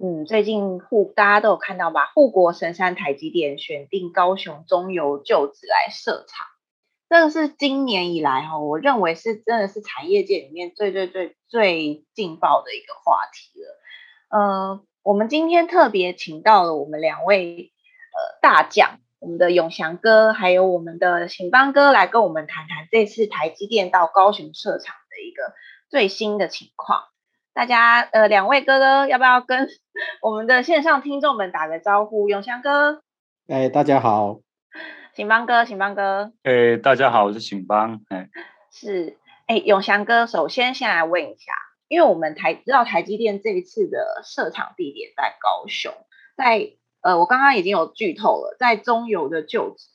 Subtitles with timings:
[0.00, 2.12] 嗯，最近护大家都有看到吧？
[2.14, 6.46] 护国神山台积电选定高雄中油旧址来设厂，
[7.08, 14.38] 这个是今年以来哈，我认为是真的是产业界里面最最最最劲爆的一个话题了。
[14.38, 17.72] 呃，我们今天特别请到了我们两位
[18.12, 25.54] 呃大将，我们的永祥哥还有我们的信邦哥来跟我们谈谈这次台积电到高雄设厂的一个
[25.90, 27.02] 最新的情况。
[27.52, 29.68] 大家呃，两位哥哥要不要跟
[30.22, 32.28] 我们的线上听众们打个招呼？
[32.28, 33.02] 永祥哥，
[33.48, 34.40] 哎，大家好。
[35.14, 38.00] 醒邦哥，醒邦哥，哎，大家好，我是醒邦。
[38.10, 38.28] 哎，
[38.70, 39.16] 是，
[39.46, 41.52] 哎，永祥哥，首先先来问一下，
[41.88, 45.92] 因为我们台知道台积电这一次的设厂地点在高雄，
[46.36, 49.88] 在呃，我刚刚已经有剧透了，在中油的旧址，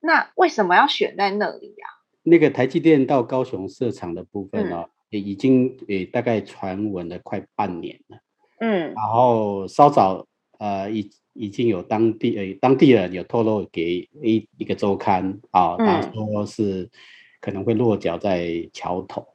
[0.00, 1.86] 那为什么要选在那里呀？
[2.24, 4.88] 那个台积电到高雄设厂的部分呢、哦？
[4.88, 8.18] 嗯已经诶大概传闻了快半年了，
[8.60, 10.26] 嗯，然后稍早
[10.58, 16.88] 呃已已经有当地诶当地人有透露给一一个周刊啊，他说是
[17.40, 19.26] 可能会落脚在桥头，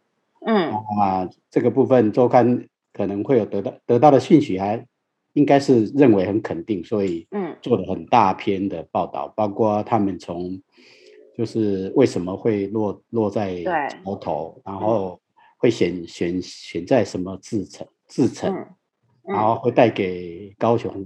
[0.46, 0.72] 嗯。
[1.00, 4.86] 啊这个部分周刊可能会有得到得到的讯息，还
[5.34, 7.56] 应该是认为很肯定，所以嗯。
[7.62, 10.62] 做了很大篇的报道，包括他们从
[11.38, 13.64] 就是为什么会落落在
[14.04, 15.20] 桥头，然后。
[15.62, 18.50] 会选选选在什么制成制程，
[19.28, 21.06] 然后会带给高雄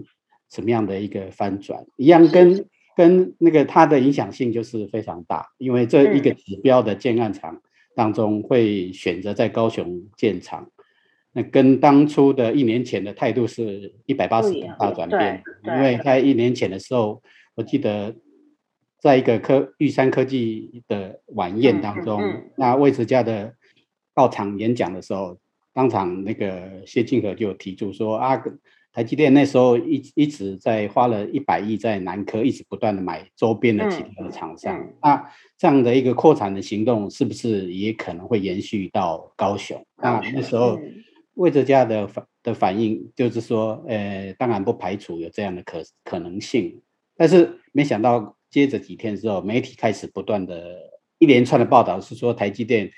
[0.51, 1.83] 什么样的一个翻转？
[1.97, 2.63] 一样跟
[2.95, 7.59] 跟那个它的影响性就是非常大，因为这一个指标的建案厂
[7.95, 10.69] 当中会选择在高雄建厂，
[11.31, 15.41] 那跟当初的一年前的态度是一百八十度大转变。
[15.63, 17.23] 因为在一年前的时候，
[17.55, 18.15] 我记得
[18.99, 22.21] 在一个科玉山科技的晚宴当中，
[22.55, 23.55] 那魏哲家的。
[24.13, 25.37] 到场演讲的时候，
[25.73, 28.41] 当场那个谢金河就提出说啊，
[28.91, 34.77] 台积电那时候一一直在花了一百亿在南科，一直不断的买周边的其他的厂商。
[34.77, 39.83] 嗯嗯、那这样的一个扩产的行动，是不是也可能会延续到高雄？
[39.97, 40.79] 那那时候
[41.33, 46.79] 魏哲家的反的反应就是说，呃，当然不排除有这样的可可能性。
[47.17, 50.77] 但是没想到接着几天之后，媒体开始不断的
[51.17, 52.91] 一连串的报道，是说台积电。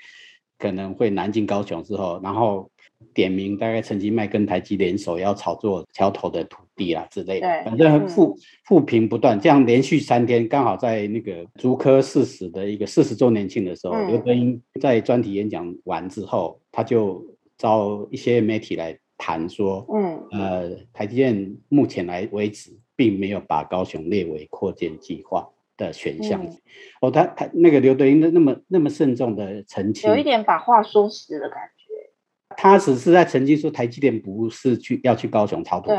[0.58, 2.70] 可能会南进高雄之后，然后
[3.12, 17.24] 点名大概陈其迈跟台积联手要炒作桥头的土地啊之类的，反正负负评不断，这样连续三天，刚好在那个竹科四十的一个四十周年庆的时候，刘德英在专题演讲完之后，他就
[17.58, 25.48] 招一些媒体来谈说，嗯，呃，台积电目前来为止，并没有把高雄列为扩建计划。
[25.76, 26.56] 的选项，嗯、
[27.00, 31.84] 哦，他他那个刘德英的那么那么慎重的澄清，有一点把话说死的感觉。
[32.56, 35.98] 他只是在澄清说，台积电不是去要去高雄炒土地，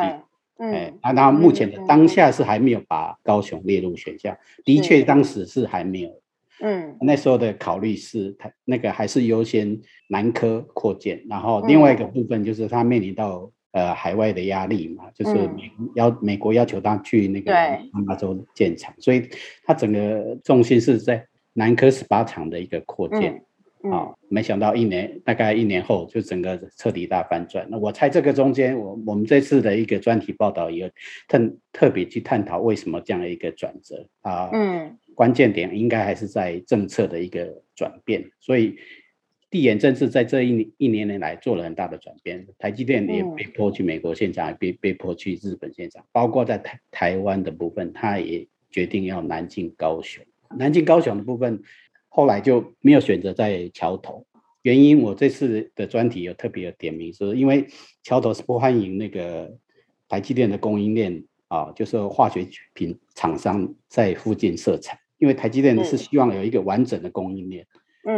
[0.57, 6.21] 嗯，哎，那他目前的当下是还没有把高雄列入选项，嗯、的确当时是还没有，
[6.61, 12.05] 嗯，那时候的考虑是他那个还是优先南科扩建，然后另外一个。
[12.05, 13.51] 部分就是他面临到。
[13.77, 19.29] 呃，海外的压力嘛，就是美要、嗯、美国要求他去那个亚洲建厂，所以
[19.63, 21.23] 他整个重心是在
[21.53, 23.33] 南科十八厂的一个扩建。
[23.33, 23.43] 啊、嗯
[23.83, 27.67] 嗯哦，没想到一年大概一年后就整个彻底大反转。
[27.69, 30.91] 那我猜这个中间，我我们这次的一个专题报道也
[31.27, 31.39] 特
[31.71, 38.75] 特别去探讨为什么这样的一个转折啊，嗯，关键点应该还是在政策的一个转变，所以。
[39.50, 50.24] 地缘政治在这一一年年来做了很大的转变，台积电也被迫去美国现场，被被迫去日本现场，包括在台台湾的部分，他也决定要南进高雄。
[50.57, 51.62] 南进高雄的部分，
[52.10, 54.25] 后来就没有选择在桥头，
[54.63, 57.68] 原因我这次的专题有特别有点名是，因为
[58.04, 59.57] 桥头是不欢迎那个
[60.10, 67.66] 台积电的供应链啊，就是化学品厂商在附近设厂，因为台积电是希望有一个完整的供应链。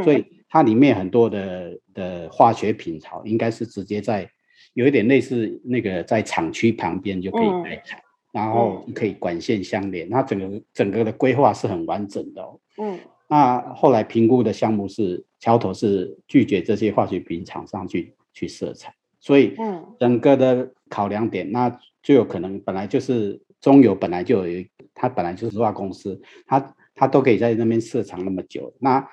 [0.03, 4.29] 所以它里面很多的的化学品槽应该是直接在
[4.73, 12.59] 有一点类似那个在厂区旁边就可以开采，然后可以管线相连，它整个整个的规划是很完整的哦。
[12.77, 21.69] 嗯，那后来评估的项目是桥头是拒绝这些化学品厂商去去设厂，所以嗯整个的考量点那
[22.01, 26.75] 就有可能本来就是中油本来就有一，它本来就是石化公司，它。
[26.95, 28.73] 它都可以在那边设厂那么久。
[28.77, 29.07] 那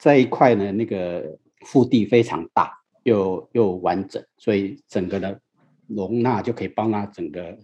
[0.00, 2.72] 这一块呢，那个腹地非常大，
[3.04, 5.40] 又又完整，所以整个的
[5.86, 7.56] 容纳就可以帮他整个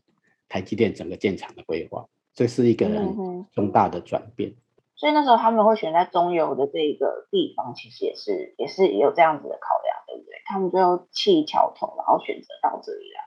[0.48, 4.50] 台积电整个建厂的规划，这是一个很重大的转变。
[4.50, 4.56] 嗯
[4.98, 10.32] 所以那时候他们会选在中油的这个地方，其实也是也是有这样子的考量，对不对？
[10.46, 13.20] 他们最后弃桥头，然后选择到这里来。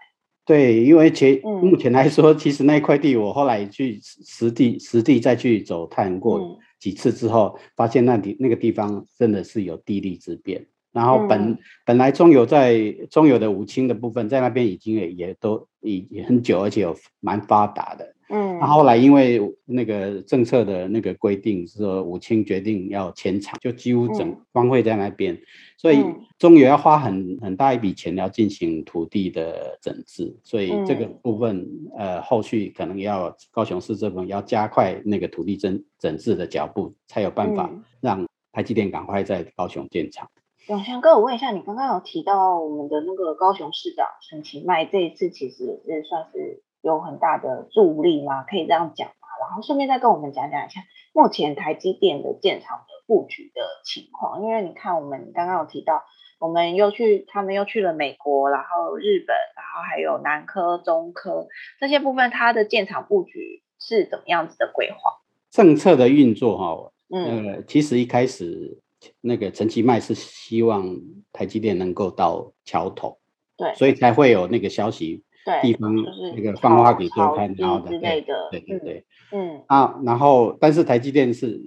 [0.46, 10.66] 对，因为其目前来说，嗯、其实那一块地，我后来去实地实地再去走探过几次之后，嗯、发现那里那个地方真的是有地利之便。
[10.92, 18.16] 然后本、嗯、本来中油在中油的武清的部分，在那边已经也也都已也很久，而且有蛮发达的。
[18.32, 25.42] 嗯，那后来因为那个政策的那个规定，是说武清决定要迁厂，就几乎整荒废在那边，嗯、
[25.78, 26.06] 所以
[26.38, 37.68] 中原要花很很大一笔钱要进行土地的整治，所以这个部分、嗯、呃后续可能要高雄市这边要加快那个土地整整治的脚步，才有办法
[38.00, 40.30] 让台积电赶快在高雄建厂。
[40.68, 46.62] 永祥哥，我问一下，你刚刚有提到我们的那个高雄市长陈其迈，这一次其实也是算是。
[46.82, 48.44] 有很大的助力吗？
[48.44, 49.28] 可以这样讲吗？
[49.42, 50.82] 然后顺便再跟我们讲讲一下
[51.14, 54.42] 目前台积电的建厂的布局的情况。
[54.42, 56.04] 因为你看，我们刚刚有提到，
[56.40, 61.48] 我们又去，他们又去了美国，然后日本，然后还有南科、中科
[61.80, 65.20] 这些部分，它的建厂布局是怎么样子的规划？
[65.50, 68.78] 政策的运作哈，嗯、呃，其实一开始
[69.22, 70.86] 那个陈其迈是希望
[71.32, 73.18] 台积电能够到桥头，
[73.58, 75.24] 对，所以才会有那个消息。
[75.62, 75.96] 地方
[76.36, 81.60] 那个放花给周刊，然后的对对对对，嗯啊，然后但是台积电是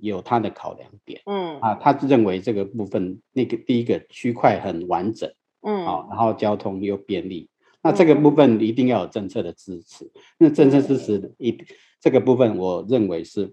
[0.00, 5.30] 有有它的考量点，嗯啊，他认为这个部分那个第一个区块很完整，
[5.60, 5.84] 嗯。
[5.84, 7.50] 啊，然后交通又便利，
[7.82, 8.38] 那这个部。
[8.38, 10.08] 分一定要有政策的支持，
[10.38, 11.58] 那政策支持一
[12.00, 13.52] 这个部分我认为是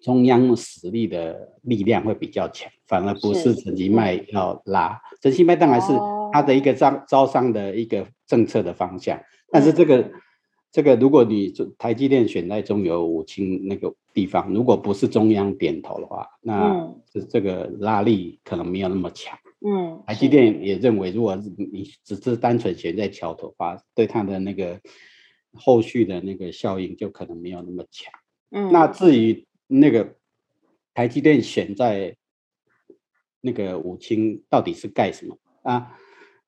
[0.00, 5.92] 中央实力的力量会比较强，反而不是陈其迈要拉，陈其迈当然是。
[6.32, 10.12] 他的一个招招商的一个政策的方向，但是这个、嗯、
[10.70, 19.36] 这个，如果你台积电选在中油武清那个地方，如果不是中央点头的话，那这这个拉力可能没有那么强。
[19.66, 23.52] 嗯，台积电也认为，如果你只是单纯选在桥头
[23.92, 24.78] 对它的那个
[25.52, 28.12] 后续的那个效应就可能没有那么强。
[28.52, 30.16] 嗯，那至于那个
[30.92, 32.16] 台积电选在
[33.40, 35.96] 那个武清到底是盖什么啊？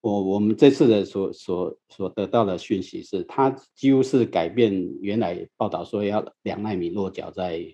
[0.00, 7.64] 我我们这次的所所所得到的讯息是，它几乎是改变原来报道说要两纳米落脚在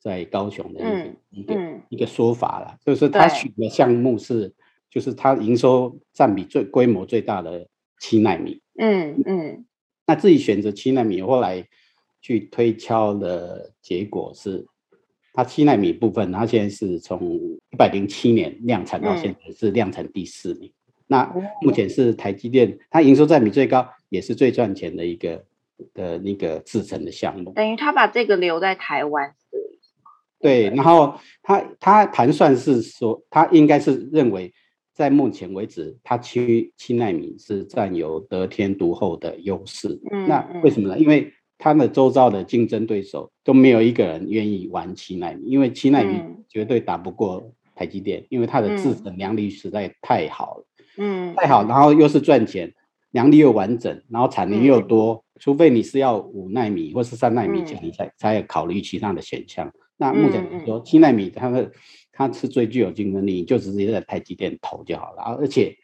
[0.00, 4.54] 在高雄的一个、嗯、一个、嗯、一个说法了，就是他选的项目是，
[4.88, 7.66] 就是它营收占比最规模最大的
[7.98, 8.62] 七纳米。
[8.78, 9.66] 嗯嗯，嗯
[10.06, 11.66] 那自己选择七纳米，后来
[12.20, 14.64] 去推敲的结果是，
[15.36, 17.38] 它七纳米部分，它现在是从
[17.70, 20.68] 一百零七年量产到现在是量产第四名。
[20.70, 20.72] 嗯
[21.08, 25.44] 那目前是台积电，它营收占比最高，也是最赚钱的一个
[25.94, 27.52] 的那个制成的项目。
[27.52, 29.32] 等于他把这个留在台湾，
[30.40, 30.68] 对。
[30.70, 34.52] 然后他他盘算是说，他应该是认为，
[34.94, 40.00] 在目前为止，他七七纳米是占有得天独厚的优势。
[40.10, 40.26] 嗯。
[40.26, 40.98] 那为什么呢？
[40.98, 50.66] 因为他们周遭的竞争对手都没有一个人愿意玩七纳米，因为七纳米绝对打不过台积电，因为它的制程良率实在太好了。
[50.98, 52.72] 嗯，太好，然后又是赚钱，
[53.10, 59.72] 良率又完整，然后产能又多，嗯、除非你是要五纳米或是三纳米，你才、嗯、才有考虑其他的选项。
[59.96, 61.72] 那目前来说，七纳米它的
[62.12, 65.74] 它是最具有竞争力，就直接在台积电投就好了，而且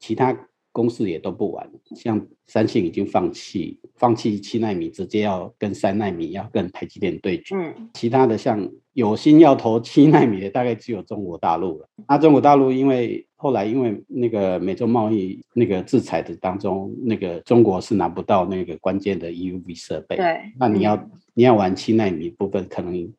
[0.00, 0.36] 其他。
[0.76, 7.56] 公司也都不玩，像三星已经放弃放弃七纳米，直接要跟三纳米要跟台积电对决。
[7.56, 11.88] 嗯，其他的像有心要投七纳米的，大概只有中国大陆了。
[12.06, 20.16] 那中国大陆因为后来因为那个美洲贸易那个制裁的当中，那个中国是拿不到那个关键的 EUV 设备。
[20.16, 23.10] 对，那你要你要玩七纳米部分，可能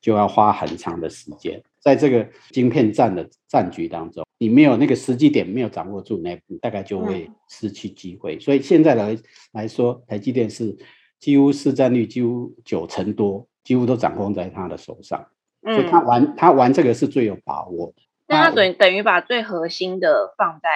[0.00, 1.60] 就要花很长的时间。
[1.80, 8.36] 在这个晶片战的战局当中，你没有那个时机点，没有掌握住，那你大概就会失去机会。
[8.36, 9.16] 嗯、所以现在来
[9.52, 10.76] 来说，台积电是
[11.18, 15.26] 几乎市占率几乎九成多，几乎都掌控在他的手上。
[15.62, 18.02] 嗯、所以他玩他玩这个是最有把握的。
[18.28, 20.68] 那他等等于把最核心的放在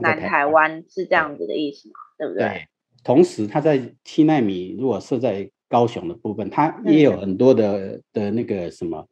[0.00, 1.94] 南台湾，是这样子的意思吗？
[2.18, 2.48] 对，对不对？
[2.48, 2.68] 对。
[3.02, 9.08] 同时，他在七纳米如果设在高雄的部分，他也有很多的、嗯、的那个什么。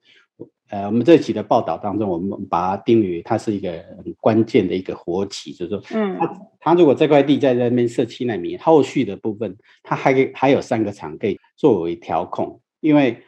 [0.68, 3.70] 呃，我们这期的报道当中，我们把它定义为它是一个
[4.02, 13.18] 很关键的一个活期，就是说，嗯，它它如果这块地在那边设七纳米，后续的部分它还可以还有三个厂可以作为调控，因为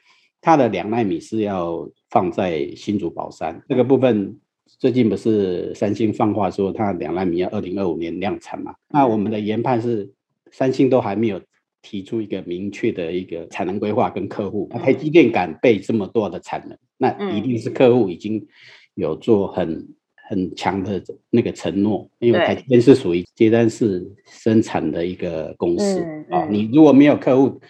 [0.41, 4.39] 它的两纳米是要放在新竹宝山这个部分。
[4.79, 8.75] 最近不是三星放话说它两纳米要二零二五年量产嘛？
[8.91, 10.13] 那我们的研判是
[10.53, 11.41] 三星都还没有
[11.81, 14.69] 提出一个明确的一个产能规划跟客户。
[14.71, 18.47] 那台积电敢备这么多的产能，那一定是客户已经
[18.95, 19.89] 有做很
[20.29, 26.45] 很强的那个承诺，因为台积电是属于接单式生产的一个公司啊。
[26.51, 27.61] 你如果没有客户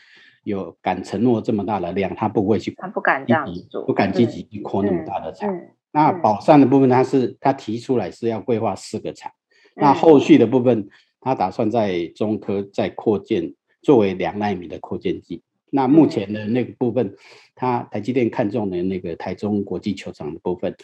[0.44, 5.48] 有敢承诺这么大的量，他不会去，他不敢这样做，不敢积极去扩那么大的产。
[5.92, 9.30] 那宝山的部分，他是他提出来是要规划四个厂，
[9.76, 10.88] 那后续的部分，
[11.20, 15.42] 他打算在中科再扩建，作为两纳米的扩建剂。
[15.70, 17.14] 那目前的那个部分，
[17.54, 20.74] 它台积电看中的那个台中国际球场的部分，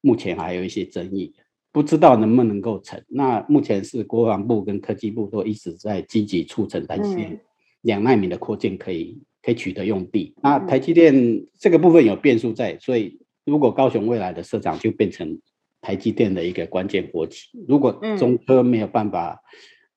[0.00, 1.32] 目前还有一些争议，
[1.72, 3.02] 不知道能不能够成。
[3.08, 7.40] 那目前是国防部跟科技部都一直在积极促成台积电
[7.82, 10.34] 两纳米的扩建可以可以取得用地。
[10.42, 13.18] 那台积电这个部分有变数在，所以。
[13.46, 15.40] 如果高雄未来的社长就变成
[15.80, 19.40] 台积电的一个关键国企，如果中科没有办法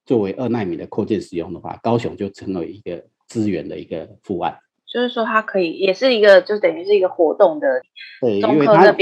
[0.06, 4.60] 作为二纳米的扩建使用的话，高雄就成为一个资源的一个副案。
[4.86, 7.82] 就是说，它可以也是一个，就等于是一个活动的。
[8.22, 8.94] 对，因为它它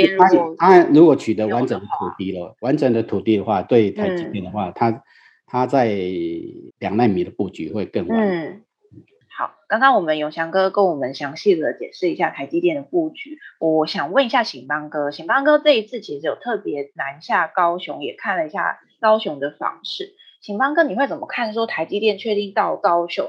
[0.57, 5.03] 它如果取得完整的土地了，完整的土地的话，对台积电的话，它
[5.45, 5.93] 它在
[6.79, 8.61] 两纳米的布局会更完。
[9.37, 13.37] 好，刚刚我们永祥哥跟我们详细的解释一下台积电的布局。
[13.59, 20.13] 我想问一下醒邦哥，醒邦哥这一次其实有特别南下高雄，也看了一下高雄的房市。
[20.41, 21.51] 醒邦哥，你会怎么看？
[21.53, 23.25] 说台积电确定到高雄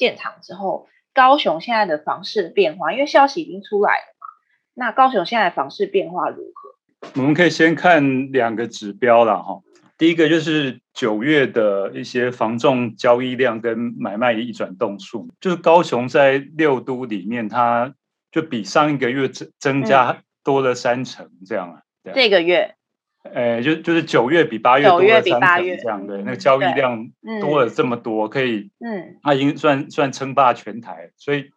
[0.00, 4.26] 建厂之后，高雄现在的房市变化，因为消息已经出来了嘛。
[4.72, 7.10] 那高雄现在的房市变化如何？
[7.16, 9.60] 我们可以先看两个指标了哈。
[9.98, 17.94] 第一个就是九月的一些房仲交易量跟买卖移转动数，就是高雄在六都里面，它
[18.32, 21.82] 就比上一个月增增加多了三成这样啊。
[22.04, 22.74] 嗯、这个月，
[23.22, 27.10] 呃，就就是九月比八月多了三成这样，对，那个交易量
[27.40, 31.50] 多了这么多，可以，嗯，它已经算算称霸全台，所以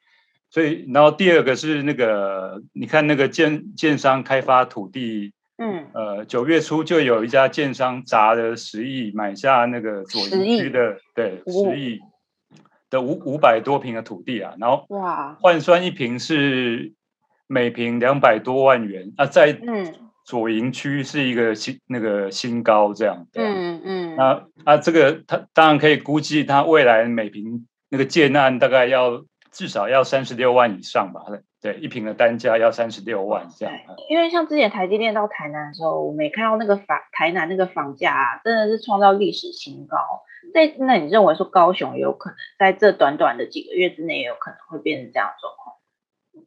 [0.49, 5.33] 所以然后第二个是那个，你看那个建建商开发土地。
[5.55, 11.99] 嗯，呃，九月初就有一家建商砸了十亿买下那个左营区的，对，十亿
[12.89, 16.93] 的五五百多平的土地啊，然后哇，换算一平是
[17.45, 19.55] 每平两百多万元啊，在
[20.25, 31.21] 左营区是一个新那个新高这样，嗯嗯，那啊这个他当然可以估计它未来每平那个建案大概要至少要三十六万以上吧。
[31.61, 33.73] 对，一平的单价要三十六万这样。
[34.09, 39.97] 因为像之前台积电到台南的时候，我们也看到那个房台南那个房价啊，真的是创造历史新高。
[40.53, 45.75] 那那你认为说高雄有可能在这短短的几个月之内，也有可能会变成这样的状况？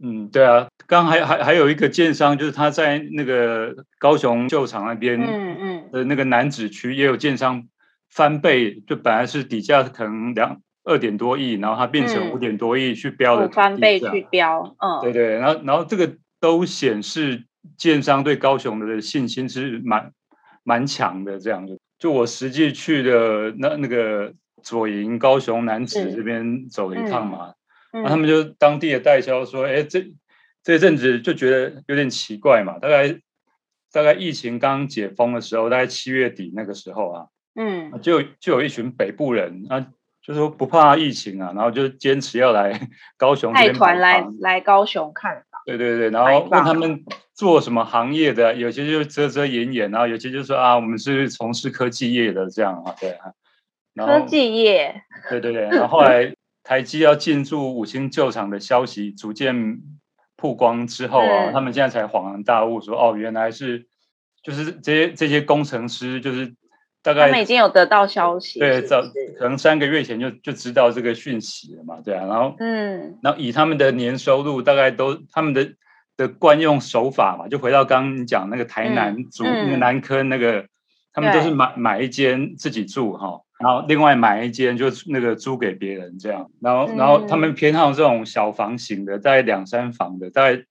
[0.02, 7.66] 嗯，对啊，刚还还还有一个建商，就是他在那个高雄旧厂那边，嗯嗯的那个南子区也有建商
[8.10, 10.60] 翻倍，就本来是底价可能两。
[10.88, 17.42] 二点多亿，然后它变成五点多亿去标的，翻倍去标，嗯，对对，然后然后这个都显示
[17.76, 20.12] 建商对高雄的信心是蛮
[20.62, 21.76] 蛮强的，这样子。
[21.98, 27.54] 就我实际去的那那个左营高雄南子这边走了一趟嘛，
[27.92, 30.06] 嗯嗯、然后他们就当地的代销说，哎，这
[30.66, 33.20] 这阵子就觉得有点奇怪嘛，大概
[33.92, 39.86] 大概疫情刚解封的时候，大概七月底那个时候啊，嗯，就就有一群北部人啊。
[40.22, 45.60] 就是说不怕疫情啊，然后就坚持要来高雄带团来来高雄看房。
[45.64, 53.30] 对对对，然后问他们做什么行业的，有些就遮遮掩掩，然后有些就说啊，我们是从事科技业的这样啊，对啊。
[53.94, 55.00] 科技业。
[55.30, 59.78] 对对对，然后后来台积要进驻五星旧厂的消息逐渐
[60.36, 63.86] 曝光之后啊，他们现在才恍然大悟说，哦，原来是
[64.42, 66.54] 就是这些这些工程师就是。
[67.02, 69.00] 大概他们已经有得到消息，对，早
[69.38, 75.74] 可能三个月前就就知道这个讯息了嘛，对啊，然后嗯，然后以他们的年收入，大概都他们的
[76.16, 80.68] 的惯用手法嘛，就回到刚刚你讲那个台南租、嗯、那个南科那个，嗯、
[81.12, 90.64] 他们都是买买一间自己住哈，然后另外买一间就那个租给别人这样，然后然后他们偏好这种小房型的，大概两三房的，大概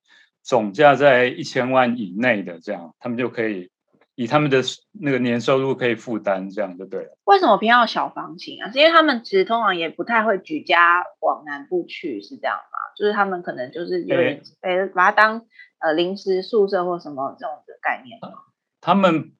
[0.43, 3.69] 总价在一千万以内的这样，他们就可以。
[4.17, 4.61] 以他们的
[4.93, 7.17] 那个年收入可以负担，这样就对了。
[7.25, 8.71] 为什么偏好小房型啊？
[8.71, 12.79] 是因为他们其实通常也不太会举家往南部去，是这样吗？
[12.97, 15.45] 就是他们可能就是有点诶，把它当
[15.79, 18.17] 呃临时宿舍或什么这种的概念。
[18.79, 19.33] 他们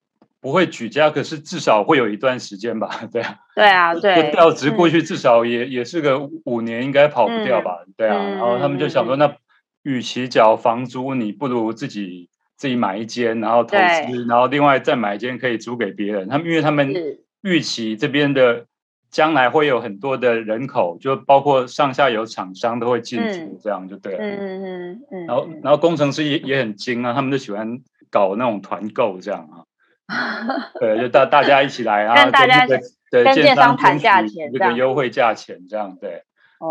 [0.46, 2.88] 不会举家，可是至少会有一段时间吧？
[3.12, 4.30] 对啊，对啊，对。
[4.30, 7.80] 调职过去至少也、嗯、也是个五年，应该跑不掉吧？
[7.98, 8.16] 对啊。
[8.16, 9.36] 嗯、然后他们就想说，那
[9.82, 16.30] 与其缴房租，你不如自己自己买一间，然后投资，然后另外再买一间可以租给别人。
[16.30, 16.94] 他们因为他们
[17.42, 18.68] 预期这边的
[19.10, 24.20] 将来会有很多的人口，就包括上下游厂商都会进驻，这样就对了。
[24.24, 25.25] 嗯嗯嗯。
[25.25, 27.80] 然后然后工程师也也很精啊，他们就喜欢
[28.12, 29.66] 搞那种团购这样啊。
[30.80, 36.24] 对，就大大家一起来啊，跟大家跟建商谈价钱，这个优惠价钱这样对。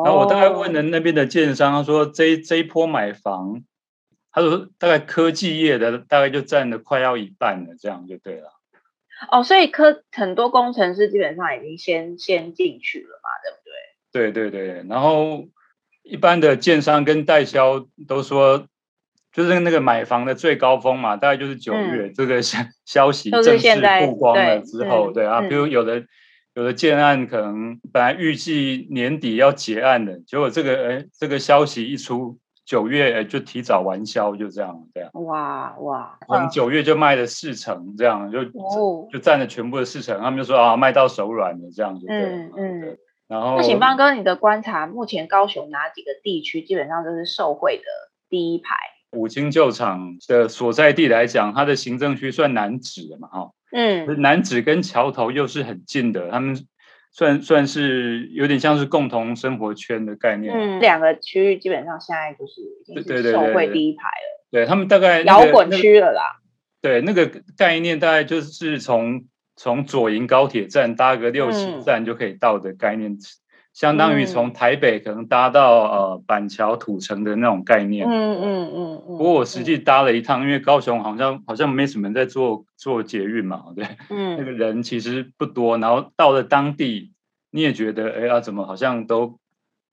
[0.04, 3.64] 然后我大概问了那边的建商，他说这这一波买房，
[4.30, 8.52] 他说大概科技业的大概就占了快要一半了，这样就对了。
[9.30, 13.58] 哦，所以科很多工程师基本上已经先先进去了嘛，对不
[14.12, 14.32] 对？
[14.32, 15.48] 对对对，然后
[16.02, 18.68] 一般的建商跟代销都说。
[19.34, 26.04] 就是那个买房的最高峰嘛，大概就是九月，这个消消息正式曝光了之后，对啊，比如有的
[26.54, 35.10] 有的建案可能本来预计年底要结案的，结果这个哎这个消息一出，九月哎就提早完销，就这样这样。
[35.24, 42.16] 哇哇，可能九月就卖了四成，这样就就占了全部的四成，他们就说啊卖到手软了，这样就对。
[42.16, 42.98] 嗯嗯。
[43.26, 47.82] 然后，那请方哥，你的观察，目前高雄哪几个地区基本上都是受惠的
[48.28, 48.76] 第一排？
[49.14, 56.66] 五金旧厂的所在地来讲，它的行政区算楠梓的嘛，哈，嗯，楠梓跟桥头又是很近的，他们
[57.12, 60.52] 算算是有点像是共同生活圈的概念。
[60.52, 64.44] 嗯，两个区域基本上现在就是已经是受惠第一排了。
[64.50, 66.40] 对，他们大概摇滚区了啦。
[66.82, 69.24] 对，那个概念大概就是从
[69.56, 73.16] 从左营高铁站搭个六七站就可以到的概念。
[73.74, 78.08] 相当于从台北可能搭到呃板桥土城的那种概念。
[78.08, 79.02] 嗯嗯嗯。
[79.06, 83.84] 不过我实际搭了一趟，因为高雄好像好像没什么人在做做捷运嘛，对。
[84.10, 84.36] 嗯。
[84.38, 87.12] 那个人其实不多，然后到了当地，
[87.50, 89.40] 你也觉得哎呀，怎么好像都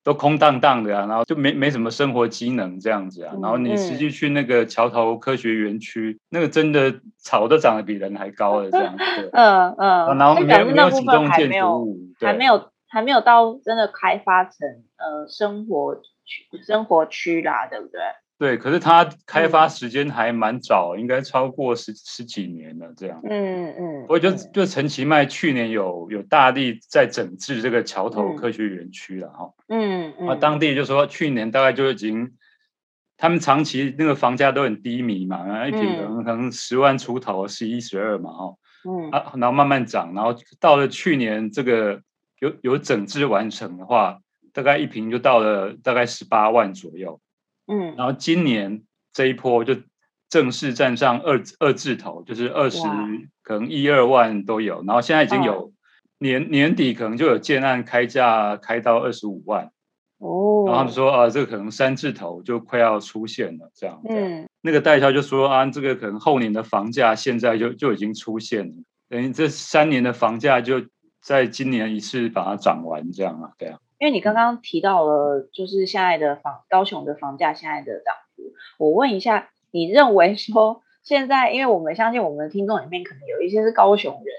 [0.03, 3.33] 都空荡荡的啊，然后就没没什么生活机能这样子啊。
[3.41, 9.29] 然后你实际去那个桥头科学园区，那个真的草都长得比人还高了这样子。
[9.33, 10.17] 嗯嗯。
[10.19, 12.69] 然后没有没有几栋建筑物，还没有。
[12.91, 17.99] 还没有到真的开发成呃生活区生活区啦，对不对？
[18.37, 23.21] 对，可是它开发时间还蛮早，嗯、应该超过十十几年了这样。
[23.23, 24.05] 嗯嗯。
[24.09, 29.53] 我觉得就陈其迈去年有有大力在整治这个桥头科学园区了哈。
[29.69, 30.27] 嗯嗯。
[30.27, 32.31] 啊，当地就说去年大概就已经，
[33.15, 38.55] 他们长期那个房价都很低迷嘛，然后一平可能可能十万出头，十一十二嘛哈。
[38.89, 39.11] 嗯。
[39.11, 42.01] 啊，然后慢慢涨，然后到了去年这个。
[42.41, 44.19] 有有整治完成的话，
[44.51, 47.21] 大概一瓶就到了大概十八万左右，
[47.67, 48.81] 嗯，然后今年
[49.13, 49.75] 这一波就
[50.27, 52.81] 正式站上二二字头，就是二十
[53.43, 55.71] 可能一二万都有，然后现在已经有
[56.17, 59.71] 年年底可能就有建案开价开到二十五万，
[60.17, 68.73] 哦，然后他们说啊，这个可能三字头就快要出现了，这样，嗯，那个代销就说啊，这个可能后年的房价现在就就已经出现了，
[69.09, 70.81] 等于这三年的房价就。
[71.21, 73.79] 在今年一次把它涨完，这样啊，对啊。
[73.99, 78.41] 因为你刚刚提到了，就是现在的房，高雄的房价现在的涨幅，
[78.79, 84.33] 我问一下，你认为说现在，因为我们相信我们的听众里面可能有一些是高雄人，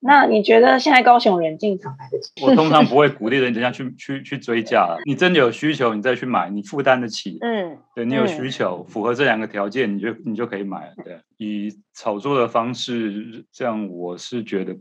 [0.00, 2.42] 那你觉得现在高雄人进场来得及？
[2.42, 11.20] 我通常不 会鼓励人家去去去追价，你真的有需求，你再去买，你负担得起，嗯，对你有需求，符合这两个条件，你就你就可以买了，对。
[11.36, 14.74] 以炒作的方式，这样我是觉得。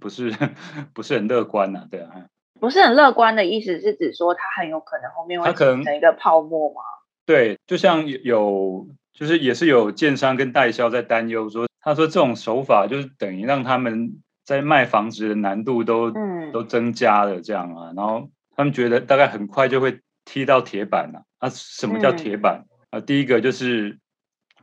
[0.00, 0.32] 不是
[0.92, 2.26] 不是很乐观呐、啊，对啊，
[2.60, 6.80] 不是很乐观的意思是指说它很有可能后面会形成一个泡沫吗？
[7.24, 23.00] 对，就像有就是也是有建商跟代销在担忧说，他说这种手法就是等于让他们在卖房子的难度都、嗯、都增加了这样啊，然后他们觉得大概很快就会踢到铁板了啊，啊，什么叫铁板、嗯、啊？
[23.00, 23.98] 第一个就是。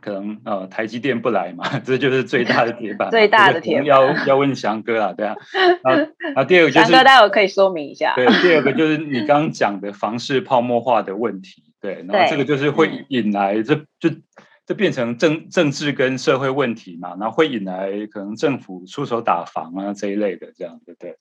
[0.03, 3.09] 可能呃，台积电不来嘛， 这就是最大的铁板。
[3.09, 5.35] 最大的铁板要要问翔哥啊，对啊。
[6.35, 8.13] 啊，第二个就是翔哥，待会可以说明一下。
[8.15, 14.09] 对，第二个就是你刚刚讲的房市泡沫化的问题，对，然后这个就是会引来这就
[14.65, 21.17] 这变成政政治跟社会问题嘛，然后会引来可能政府出手打房啊这一类的这样，对不对？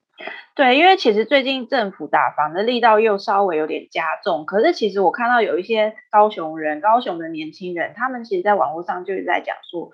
[0.55, 9.91] 对，因为其实最近政府打房的力道又稍微有点加重，可是其实我看到有一些高雄人、高雄的年轻人，他们其实在网络上就是在讲说，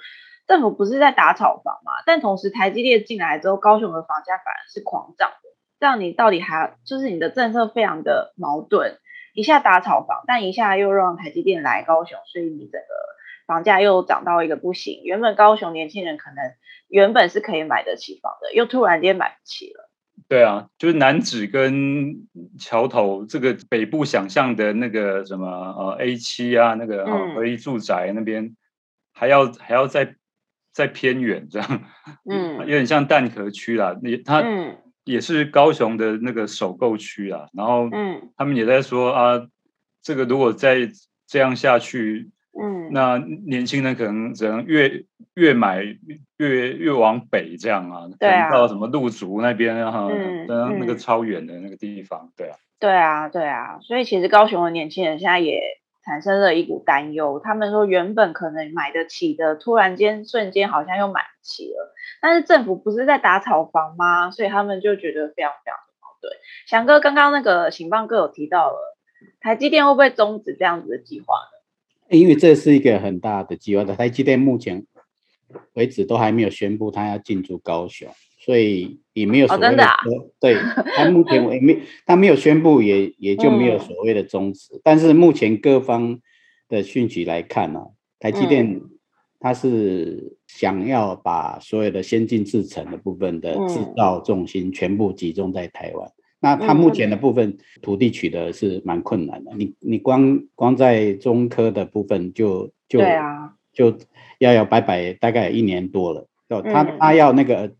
[0.49, 8.99] 政府不是在打炒房嘛，但同时台积电进来之后，高雄的房价反而是狂涨的，这样你到底还就是你的政策非常的矛盾，
[9.35, 12.89] 一下打炒房，但一下又让台积电来高雄，所以你整个
[13.47, 16.53] 房价又涨到一个不行，原本高雄年轻人可能
[16.89, 19.88] 原本是可以买得起房的，又突然间买不起了。
[20.27, 22.27] 对啊，就是楠梓跟
[22.59, 27.05] 桥头这个北部想象的那个什么呃 A 七啊，那个
[27.35, 28.57] 合一住宅那边
[29.13, 30.17] 还要还要再
[30.73, 31.83] 再偏远这样，
[32.29, 33.97] 嗯，有点像蛋壳区啦。
[34.03, 34.43] 也它
[35.05, 37.47] 也是高雄的那个首购区啊。
[37.53, 39.47] 然后嗯，他们也在说啊，
[40.03, 40.91] 这个如果再
[41.27, 42.31] 这样下去。
[42.61, 45.83] 嗯，那年轻人可能只能越越买
[46.39, 55.61] 越越往北这样啊，对啊，到什么路竹那边哈，嗯，那个超远的那个地方，对啊，对啊，对啊，所以其实高雄的年轻人现在也
[56.05, 64.31] 产生了一股担忧，他们说原本可能买得起的，突然间瞬间好像又买不起了，但是政府不是在打炒房吗？
[64.33, 66.33] 所以他们就觉得非常非常的矛盾。
[66.67, 68.97] 翔哥刚刚那个醒棒哥有提到了，
[69.41, 71.58] 台积电会不会终止这样子的计划呢？
[72.11, 74.87] 因为这是一个很大的计划的，台积电目前
[75.75, 79.97] 为止都还没有宣布他要进驻高雄，所以也没有所谓的、哦、的、啊、
[80.41, 80.55] 对，
[80.97, 84.75] 他目前也没他没有宣布也，也也就没有所谓的终止。
[84.75, 86.21] 嗯、但是目前各方
[86.69, 87.87] 的讯息来看呢、啊，
[88.19, 88.81] 台积电
[89.41, 96.11] 它是想要把所有的先进制程的部分的制造重心全部集中在台湾。
[96.41, 103.93] 那它目前的部分土地取得是蛮困难的，你你光光在中科的部分就就对啊，就
[104.39, 107.73] 要要摆摆大概一年多了，哦，他他要那个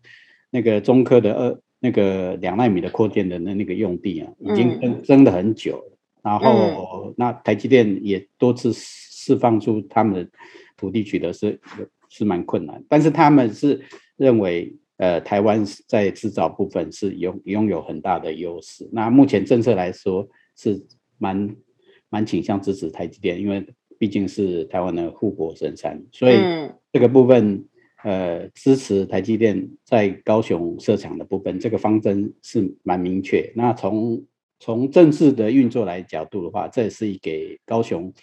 [0.51, 10.29] 那个中科的二那个两纳米的扩建的那那个用地啊，已经争争了很久了，然后那台积电也多次释放出他们的
[10.75, 11.57] 土地取得是
[12.09, 13.81] 是蛮困难，但是他们是
[14.17, 14.75] 认为。
[14.99, 18.87] 呃，台湾在制造部分是拥拥有很大的优势。
[18.91, 20.85] 那目前政策来说是
[21.17, 21.55] 蛮
[22.09, 23.65] 蛮倾向支持台积电，因为
[23.97, 26.35] 毕竟是台湾的护国神山，所以
[26.91, 27.65] 这个部分
[28.03, 33.49] 呃支持台积电在高雄设厂的部分，这个方针是蛮明确。
[33.55, 34.21] 那从
[34.59, 38.13] 从政治的运作来角度的话，这也是给高雄。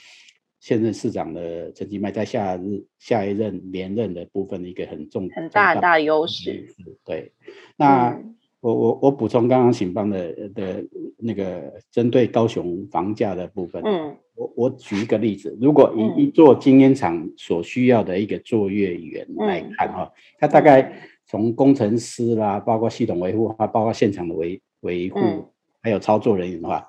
[0.66, 6.66] 现任市长的陈其迈在下日下一任连任的部分的一个很重很大很大的优势。
[7.04, 7.30] 对，
[7.76, 10.84] 那、嗯、我我我补充刚刚醒邦的的
[11.18, 25.46] 那个针对高雄房价的部分，嗯，我我举一个例子，如果以一座晶圆厂所需要的一个作业员来看哈，他、嗯、大概从工程师啦，包括系统维护啊，包括现场的维维护，嗯、
[25.80, 26.84] 还有操作人员的话，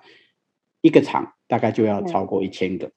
[0.81, 2.91] 一个厂大概就要超过一千个。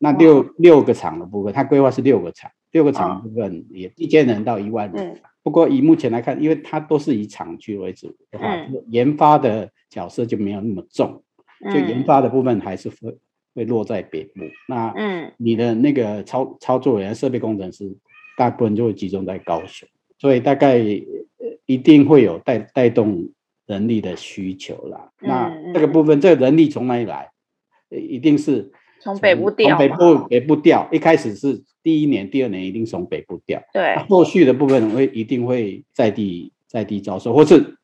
[0.00, 5.18] 那六六个厂的部分，它规划是六个厂，六个厂的部分也一千人到一万人。
[5.42, 8.54] 不过以目前来看，因为它都是以厂区为主的话，
[8.88, 11.22] 研发的角色就没有那么重，
[11.72, 13.16] 就研发的部分还是会
[13.54, 14.40] 会落在北部。
[14.68, 17.96] 那嗯，你的那个操操作员、设备工程师，
[18.36, 20.76] 大部分就会集中在高雄，所以大概
[21.66, 23.26] 一定会有带带动
[23.66, 25.10] 人力的需求啦。
[25.20, 27.30] 那这个部分，这个人力从哪里来？
[27.88, 28.72] 一定是。
[29.04, 37.76] 从北部调，从北部北部调，一开始是第一年、第二年一定从北部调，对，后续的部分会一定会在地在地招收，或是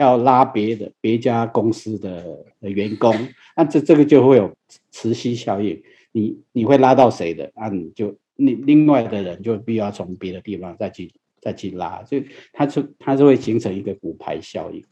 [0.00, 3.14] 要拉别的别家公司的员工，
[3.56, 4.52] 那这这个就会有
[4.90, 14.84] 磁吸效应，你你会拉到谁的，啊，你就你另外的人就必须要从别的地方再去再去拉，所以它就它就会形成一个骨牌效应。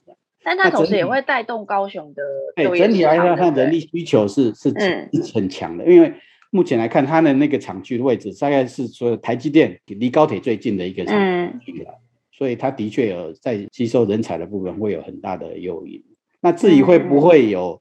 [0.45, 2.23] 但它同时也会带动高雄的。
[2.57, 5.85] 对，整体来说，它人力需求是是是很强的。
[5.87, 6.13] 因为
[6.51, 11.17] 目前来看，它的那个厂区的位置，大概是说台积电离高铁最近的一个厂
[11.61, 11.95] 区了，
[12.33, 16.03] 所以它的确有在吸收人才的部分会有很大的诱因。
[16.41, 17.81] 那至于会不会有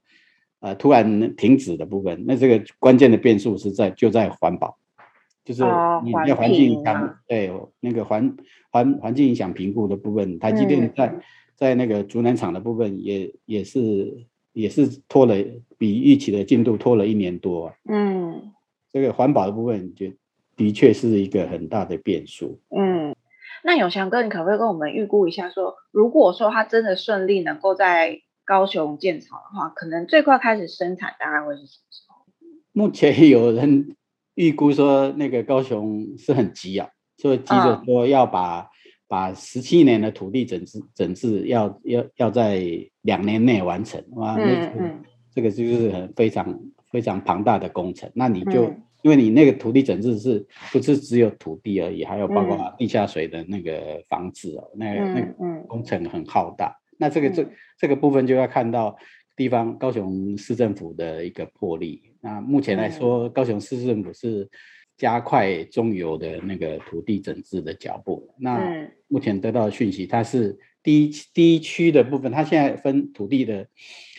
[0.60, 4.78] 呃突然停止的部分，那这个关键的变数是在就在环保，
[5.44, 5.64] 就是
[6.04, 8.36] 你要环境影响，对那个环
[8.70, 11.14] 环环境影响评估的部分，台积电在。
[11.62, 15.36] 在那个竹南厂的部分也也是也是拖了
[15.78, 17.76] 比预期的进度拖了一年多啊。
[17.88, 18.52] 嗯，
[18.92, 20.08] 这个环保的部分就
[20.58, 22.60] 的确是一个很大的变数。
[22.76, 23.16] 嗯，
[23.64, 32.26] 那永祥哥，你可不可以跟我们预估一下说，说如果说他真的顺利能够在高雄建厂的话，可能最快开始生产大概会是什么时候？
[32.72, 33.96] 目前有人
[34.34, 38.71] 预估说那个高雄是很急啊，所以急着说要把。
[39.12, 42.64] 把十七年的土地整治整治要要要在
[43.02, 44.72] 两年内完成哇，那
[45.36, 46.58] 这个就是很非常
[46.94, 48.10] 非常庞大的工程。
[48.16, 55.28] 那你就因为你那个土地整治是不是只有土地而已，还有包括地下水的那个防治哦，那那个
[55.68, 56.74] 工程很浩大。
[56.98, 57.46] 那这个这
[57.78, 58.96] 这个部分就要看到
[59.36, 62.02] 地方高雄市政府的一个魄力。
[62.22, 64.50] 那目前来说，高雄市政府是。
[65.02, 68.30] 加快中油的那个土地整治的脚步。
[68.38, 73.66] 那目前得到的讯息，它是第一第一区的部分，它现在分土地的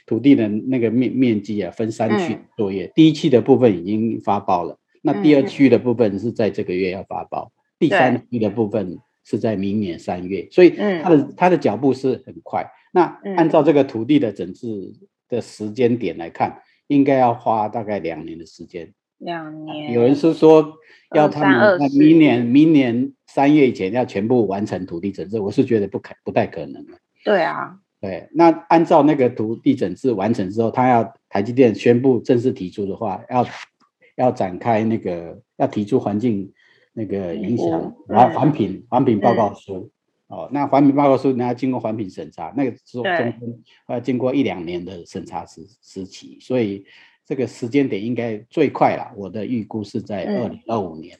[0.07, 2.87] 土地的那个面面积啊，分三区作业。
[2.87, 12.69] 嗯、第一期的部分已经发包了，那第二区的部分是在这个月要发包，嗯、第三区的部分是在明年三月，所以它的、嗯、它的脚步是很快。
[12.93, 13.05] 那
[13.37, 14.93] 按照这个土地的整治
[15.29, 18.93] 的时间点来看，应该要花大概两年的时间。
[19.23, 20.75] 两年，有人是说
[21.15, 26.85] 要他们明年明年三月以前要全部完成土地整治，我是觉得不可不太可能。
[27.25, 33.47] 对啊，对，那按照那个土地整治完成之后，他要台积电宣布正式提出的话，要
[34.17, 36.53] 要展开那个要提出环境
[36.93, 39.91] 那个影响，然后环评环评报告书。
[40.27, 43.41] 哦，那环评报告书你要经过环评审查，那个之后中间
[43.89, 46.85] 要经过一两年的审查时时期，所以。
[47.33, 51.19] 这个时间点应该最快了，我的预估是在二零二五年，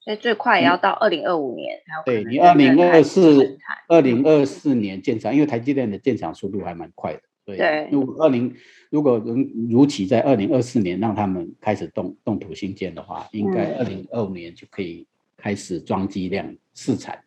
[0.00, 1.78] 所以最快也要到二零二五年。
[2.04, 3.56] 对，你二零二四、
[3.88, 7.20] 二零二四年建厂，因为台积电的建厂速度还蛮快的。
[7.46, 8.54] 对，如果二零
[8.90, 15.06] 如果能如期在二零二四年让他们开始动动土兴建的话，应该二零二五年就可以
[15.38, 17.18] 开始装机量试产。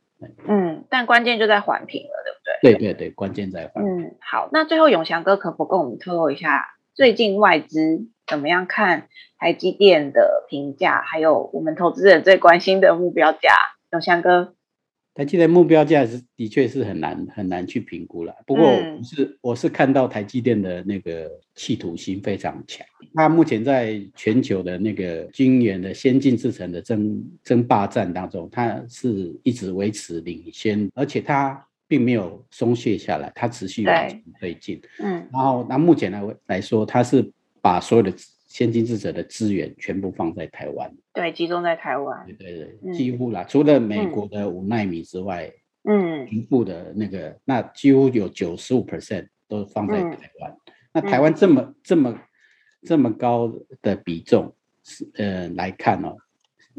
[0.47, 2.77] 嗯，但关键就在环评了，对不对？
[2.77, 4.05] 对对对，关键在环评。
[4.05, 6.75] 嗯，好，那最后永祥哥可否跟我们透露一下？
[6.95, 11.01] 最近外资怎么样看台积电的评价？
[11.01, 13.49] 还有我们投资人最关心的目标价，
[13.91, 14.53] 永祥哥。
[15.15, 18.33] 台积电目标价是的确是很难很难去评估了。
[18.45, 22.85] 不过我是、嗯、我是看到台积电的那个企图心非常强。
[23.15, 31.65] 它目前在全球的那个晶圆的先进制程的争争霸战当中，它是一直维持领先，而且它。
[31.89, 34.79] 并没有松懈下来，它持续往前推进。
[34.99, 37.31] 嗯，然后那目前来来说，它是
[37.69, 38.11] 把所有的
[38.47, 42.25] 先进制者的资源全部放在台湾，对，集中在台湾。
[42.25, 45.53] 对对对，嗯、几乎啦，除了美国的五奈米之外，
[45.83, 50.51] 嗯，局部的那个，那几乎有九十五 percent 都放在台湾。
[50.51, 52.19] 嗯、那台湾这么、嗯、这么
[52.81, 53.53] 这么高
[53.83, 56.17] 的比重，是呃来看哦，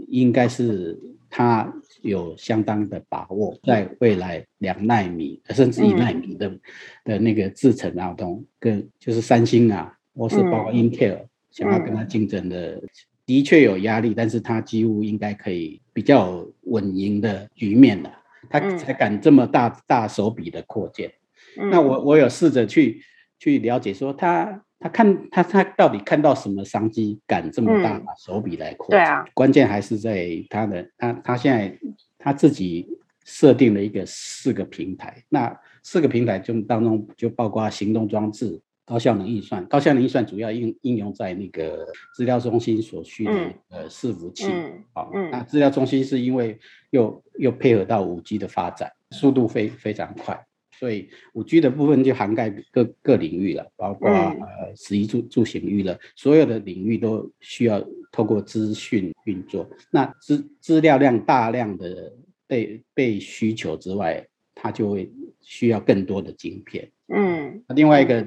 [0.09, 0.99] 应该是
[1.29, 1.73] 它。
[2.03, 6.61] 有相当的把握，在未来两奈米甚至一奈米的、嗯、
[7.05, 12.89] 的那个制程当中，跟就是三星啊，或是包括 Intel 想要跟他竞争的，嗯、
[13.27, 18.13] 的确有压力，但是他几乎应该可以比较稳赢的局面了，
[18.49, 21.13] 他才敢这么大大手笔的扩建。
[21.59, 23.03] 嗯、那我我有试着去
[23.39, 24.63] 去了解说他。
[24.83, 28.97] 他看他他到底看到什么商机，敢这么大把手笔来扩、嗯？
[28.97, 31.79] 对啊，关键还是在他的他他现在
[32.17, 32.89] 他自己
[33.27, 38.59] 设定了一个四个平台，那四个平台就当中就包括行动装置、
[38.91, 39.65] 高效能运算。
[39.67, 44.49] 高效能运算主要应应用在那个资料中心所需的呃伺服器。
[44.93, 46.59] 好，那资料中心是因为
[46.91, 50.45] 又又配合到五 G 的发展，速度非非常快。
[50.73, 59.71] 所以五 G 的部分就涵盖各各领域了，包括呃，食衣住住行娱乐，所有的领域都需要透过资讯运作。
[59.93, 62.13] 那资资料量大量的
[62.49, 66.91] 被被需求之外，它就会需要更多的晶片。
[67.15, 68.27] 嗯，另外一个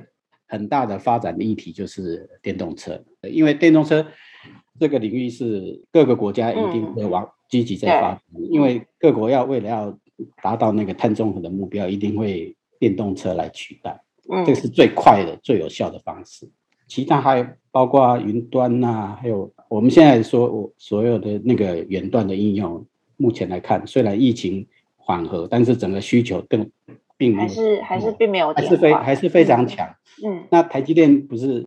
[0.53, 4.05] 很大的发展的议题就是电动车，因为电动车
[4.79, 9.97] 这个领域是各个国家一定会往积极在发展，因为各国要为了要
[10.43, 16.47] 达到那个碳中和的目标，一定会电动车来取代，嗯，这个是最快的、最有效的方式。
[16.87, 22.85] 其他还有包括云端呐、啊，还有我们现在说我所有的那个远端的应用，
[23.17, 26.69] 目前来看，虽然疫情缓和，但是整个需求更
[27.17, 29.87] 并没有，还是还是并没有，还是非还是非常强。
[30.25, 31.65] 嗯，那台积电不是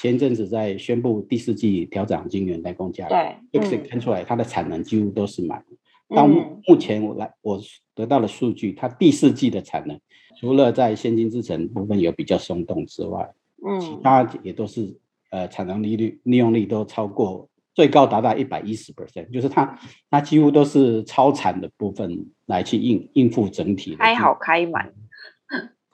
[0.00, 5.64] 前阵子在宣布第四季调涨晶圆代工价，对，就可以看出来它的产能几乎都是满。
[6.08, 7.60] 到目前我来我
[7.94, 9.98] 得到的数据，它第四季的产能，
[10.40, 13.28] 除了在先进制程部分有比较松动之外，
[13.66, 14.96] 嗯，其他也都是
[15.30, 19.78] 呃产能利率利用率都超过最高达到一百一十 percent，就是它
[20.10, 24.92] 它几乎都是超产的部分来去应应付整体的开好开满，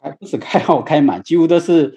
[0.00, 1.94] 还不是开好开满，几乎都是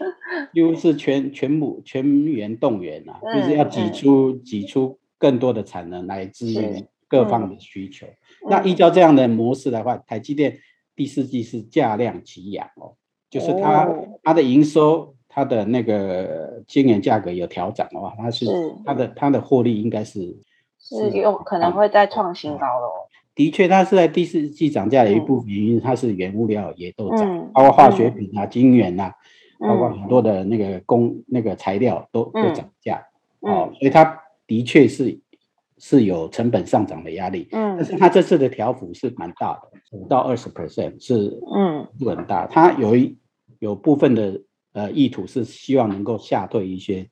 [0.53, 6.85] 几乎是全全部全员动员啊，就是要挤出挤出更多的产能来支援。
[7.07, 10.57] 各方的需求，嗯、那依照这样的模式的话，嗯、台积电
[10.95, 12.97] 第四季是价量齐扬哦，
[13.29, 18.75] 就是它、哦、它的营收，它的那个晶圆价格有调整的话，它是，是。
[18.85, 20.33] 它的它的获利应该是
[20.79, 23.03] 是有可能会再创新高的哦。
[23.35, 29.13] 的确，它是在第四季涨价的一部分原因，嗯、它是原物料也都涨，嗯、包括化学品啊、晶圆啊，
[29.59, 33.05] 嗯、包括很多的那个工那个材料都都涨价
[33.41, 35.19] 哦，嗯、所以它的确是。
[35.77, 42.47] 是有成本上涨的压力，嗯，但是它这次的调幅是蛮大的，五到二十 percent 是，嗯，不很大。
[42.47, 43.17] 它有一
[43.59, 44.41] 有部分的
[44.75, 47.09] 呃意图是希望能够吓退一些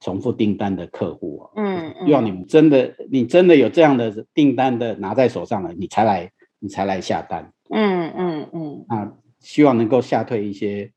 [0.00, 10.92] 重复订单的客户，嗯，希望你们真的你真的有这样的订单的拿在手上了，你才来你才来下单，嗯嗯嗯，啊，希望能够吓退一些。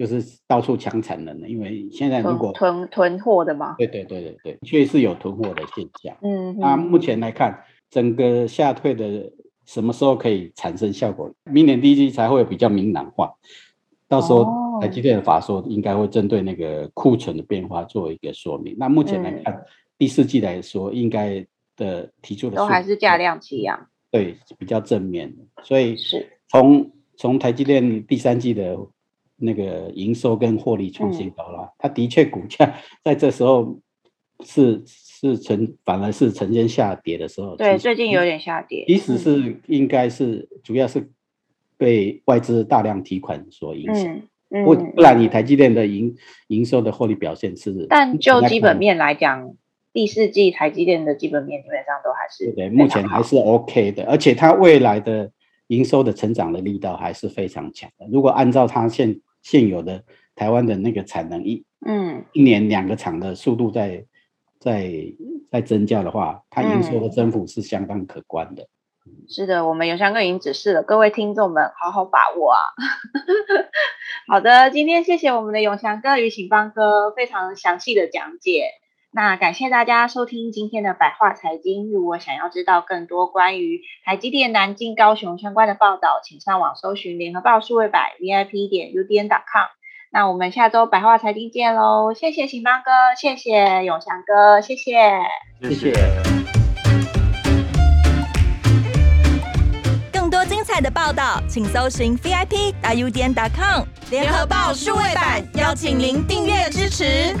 [0.00, 6.16] 就是到处抢产能的，因为现在如果囤囤货的嘛，对对对对对，确实是有囤货的现象。
[6.22, 9.30] 嗯，那目前来看，整个下退的
[9.66, 11.30] 什么时候可以产生效果？
[11.44, 13.34] 明年第一季才会比较明朗化，
[14.10, 18.76] 到时候台积电的法说应该会针对那个库存的变化做一个说明。
[18.76, 19.64] 那目前来看，嗯、
[19.96, 21.46] 第四季来说，应该
[21.76, 25.34] 的提出的都还是价量齐扬，对，比较正面。
[25.62, 28.76] 所以是从从台积电第三季的。
[29.42, 33.80] 那个营收跟获利创新高了，它的确股价 在这时候
[34.44, 37.56] 是是呈反而是呈现下跌的时候。
[37.56, 38.84] 对，最近有点下跌。
[38.86, 41.08] 其实是应该是主要是
[41.80, 44.20] 被外资大量提款所影响，
[44.66, 46.14] 不不然你台积电的营
[46.48, 47.86] 营收的获利表现是。
[47.88, 49.54] 但就基本面来讲，
[49.94, 55.32] 第四季台积电的基本面基本上都还是对，目前还是 OK 的，而且它未来的
[55.68, 58.06] 营收的成长的力道还是非常强的。
[58.12, 64.04] 如果按照它现现有的台湾的那个产能一，嗯，一年两个厂的速度在
[64.58, 64.92] 在
[65.50, 68.68] 在增加的话，它营收的增幅是相当可观的。
[69.28, 72.58] 是的，我们永祥哥已经指示了，各位听众们好好把握啊。
[74.26, 78.70] 好的，今天谢谢我们的永祥哥与醒邦哥非常详细的讲解。
[79.12, 81.92] 那感谢大家收听今天的百话财经。
[81.92, 89.66] 如果想要知道更多关于台积电南京、高雄相关的报道，请上网搜寻联合报数位版 VIP 点 UDN.com。
[90.12, 92.14] 那我们下周百话财经见喽！
[92.14, 95.08] 谢谢醒邦哥，谢谢永祥哥，谢谢，
[95.62, 96.59] 谢谢。
[100.72, 107.34] 彩的报道，请搜寻 VIP 大 UDN.com 联合报数位版，邀请您订阅支持。